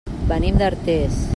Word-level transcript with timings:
Venim 0.31 0.57
d'Artés. 0.63 1.21